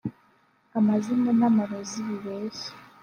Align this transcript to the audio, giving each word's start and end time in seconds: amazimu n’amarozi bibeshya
amazimu 0.79 1.29
n’amarozi 1.39 1.99
bibeshya 2.07 2.71